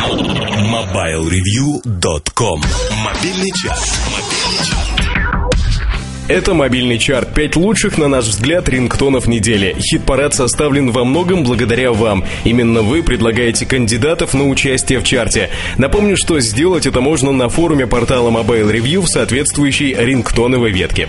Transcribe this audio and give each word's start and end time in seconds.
MobileReview.com 0.00 2.64
Мобильный 3.04 3.52
час. 3.52 4.00
Мобильный 4.06 4.64
час. 4.64 4.99
Это 6.30 6.54
мобильный 6.54 6.96
чарт. 6.96 7.34
Пять 7.34 7.56
лучших, 7.56 7.98
на 7.98 8.06
наш 8.06 8.26
взгляд, 8.26 8.68
рингтонов 8.68 9.26
недели. 9.26 9.74
Хит-парад 9.80 10.32
составлен 10.32 10.92
во 10.92 11.04
многом 11.04 11.42
благодаря 11.42 11.90
вам. 11.90 12.24
Именно 12.44 12.82
вы 12.82 13.02
предлагаете 13.02 13.66
кандидатов 13.66 14.32
на 14.32 14.46
участие 14.46 15.00
в 15.00 15.02
чарте. 15.02 15.50
Напомню, 15.76 16.16
что 16.16 16.38
сделать 16.38 16.86
это 16.86 17.00
можно 17.00 17.32
на 17.32 17.48
форуме 17.48 17.88
портала 17.88 18.30
Mobile 18.30 18.72
Review 18.72 19.00
в 19.00 19.08
соответствующей 19.08 19.92
рингтоновой 19.92 20.70
ветке. 20.70 21.08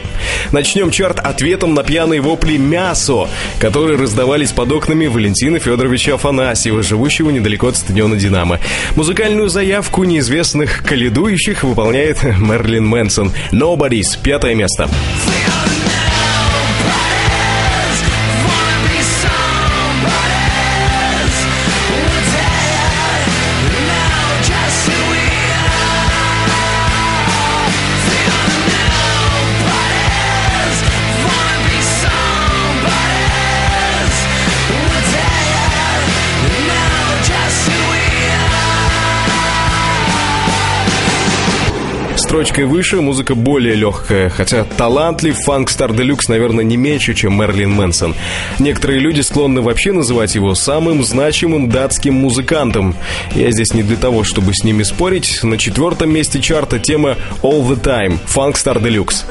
Начнем 0.51 0.89
чарт 0.89 1.19
ответом 1.19 1.75
на 1.75 1.83
пьяные 1.83 2.19
вопли 2.19 2.57
«Мясо», 2.57 3.27
которые 3.59 3.99
раздавались 3.99 4.53
под 4.53 4.71
окнами 4.71 5.05
Валентина 5.05 5.59
Федоровича 5.59 6.15
Афанасьева, 6.15 6.81
живущего 6.81 7.29
недалеко 7.29 7.67
от 7.67 7.77
стадиона 7.77 8.15
«Динамо». 8.15 8.59
Музыкальную 8.95 9.49
заявку 9.49 10.03
неизвестных 10.03 10.81
каледующих 10.83 11.63
выполняет 11.63 12.23
Мерлин 12.23 12.87
Мэнсон. 12.87 13.31
«Nobody's»— 13.51 14.17
пятое 14.23 14.55
место. 14.55 14.89
Fear 15.19 15.90
строчкой 42.31 42.63
выше, 42.63 43.01
музыка 43.01 43.35
более 43.35 43.75
легкая, 43.75 44.29
хотя 44.29 44.63
талантлив 44.63 45.35
фанк 45.35 45.69
Стар 45.69 45.91
Делюкс, 45.91 46.29
наверное, 46.29 46.63
не 46.63 46.77
меньше, 46.77 47.13
чем 47.13 47.37
Мерлин 47.37 47.73
Мэнсон. 47.73 48.15
Некоторые 48.57 49.01
люди 49.01 49.19
склонны 49.19 49.59
вообще 49.61 49.91
называть 49.91 50.33
его 50.33 50.55
самым 50.55 51.03
значимым 51.03 51.67
датским 51.67 52.13
музыкантом. 52.13 52.95
Я 53.35 53.51
здесь 53.51 53.73
не 53.73 53.83
для 53.83 53.97
того, 53.97 54.23
чтобы 54.23 54.53
с 54.53 54.63
ними 54.63 54.83
спорить. 54.83 55.43
На 55.43 55.57
четвертом 55.57 56.13
месте 56.13 56.39
чарта 56.39 56.79
тема 56.79 57.17
All 57.41 57.67
the 57.67 57.77
Time, 57.77 58.17
фанк 58.25 58.55
Стар 58.55 58.79
Делюкс. 58.79 59.25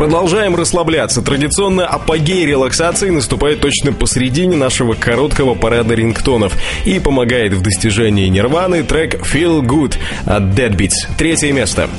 Продолжаем 0.00 0.54
расслабляться. 0.54 1.20
Традиционно 1.20 1.86
апогей 1.86 2.46
релаксации 2.46 3.10
наступает 3.10 3.60
точно 3.60 3.92
посредине 3.92 4.56
нашего 4.56 4.94
короткого 4.94 5.54
парада 5.54 5.92
рингтонов 5.92 6.56
и 6.86 6.98
помогает 6.98 7.52
в 7.52 7.60
достижении 7.60 8.26
нирваны 8.28 8.82
трек 8.82 9.16
Feel 9.16 9.60
Good 9.60 9.98
от 10.24 10.58
Deadbeats. 10.58 10.94
Третье 11.18 11.52
место. 11.52 11.90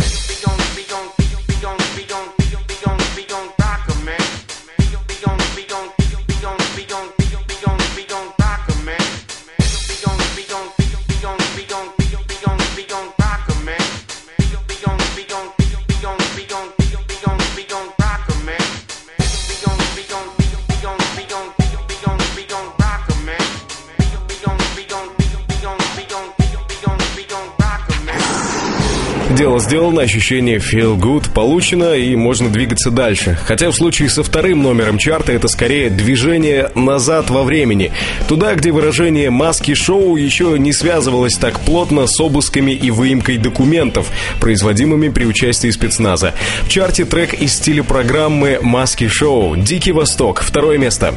Дело 29.36 29.59
сделано, 29.59 30.02
ощущение 30.02 30.58
feel 30.58 30.97
good 30.99 31.31
получено 31.33 31.93
и 31.93 32.15
можно 32.15 32.49
двигаться 32.49 32.92
дальше. 32.92 33.37
Хотя 33.45 33.71
в 33.71 33.75
случае 33.75 34.09
со 34.09 34.23
вторым 34.23 34.61
номером 34.61 34.97
чарта 34.97 35.31
это 35.31 35.47
скорее 35.47 35.89
движение 35.89 36.69
назад 36.75 37.30
во 37.30 37.43
времени. 37.43 37.92
Туда, 38.27 38.53
где 38.55 38.71
выражение 38.71 39.30
маски 39.30 39.73
шоу 39.73 40.17
еще 40.17 40.58
не 40.59 40.73
связывалось 40.73 41.36
так 41.36 41.59
плотно 41.61 42.08
с 42.08 42.19
обысками 42.19 42.71
и 42.71 42.92
выемкой 42.92 43.37
документов, 43.37 44.08
производимыми 44.42 45.08
при 45.08 45.25
участии 45.25 45.69
спецназа. 45.69 46.33
В 46.63 46.69
чарте 46.69 47.05
трек 47.05 47.33
из 47.33 47.53
стиля 47.53 47.83
программы 47.83 48.59
«Маски 48.61 49.08
шоу» 49.08 49.55
«Дикий 49.55 49.93
Восток» 49.93 50.42
второе 50.42 50.77
место. 50.77 51.15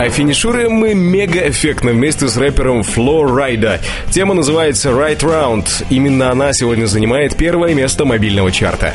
А 0.00 0.10
финишируем 0.10 0.74
мы 0.74 0.94
мега 0.94 1.48
эффектно 1.48 1.90
вместе 1.90 2.28
с 2.28 2.36
рэпером 2.36 2.84
Фло 2.84 3.26
Райда. 3.26 3.80
Тема 4.10 4.32
называется 4.32 4.90
Right 4.90 5.18
Round. 5.18 5.86
Именно 5.90 6.30
она 6.30 6.52
сегодня 6.52 6.86
занимает 6.86 7.36
первое 7.36 7.74
место 7.74 8.04
мобильного 8.04 8.52
чарта. 8.52 8.94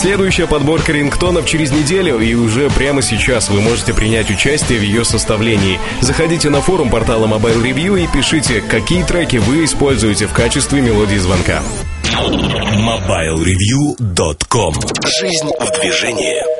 Следующая 0.00 0.46
подборка 0.46 0.92
рингтонов 0.92 1.44
через 1.44 1.72
неделю, 1.72 2.20
и 2.20 2.32
уже 2.32 2.70
прямо 2.70 3.02
сейчас 3.02 3.50
вы 3.50 3.60
можете 3.60 3.92
принять 3.92 4.30
участие 4.30 4.78
в 4.78 4.82
ее 4.82 5.04
составлении. 5.04 5.78
Заходите 6.00 6.48
на 6.48 6.62
форум 6.62 6.88
портала 6.88 7.26
Mobile 7.26 7.62
Review 7.62 8.02
и 8.02 8.06
пишите, 8.06 8.62
какие 8.62 9.02
треки 9.02 9.36
вы 9.36 9.66
используете 9.66 10.26
в 10.26 10.32
качестве 10.32 10.80
мелодии 10.80 11.18
звонка. 11.18 11.62
MobileReview.com 12.06 14.74
Жизнь 15.20 15.50
в 15.60 15.70
движении. 15.78 16.59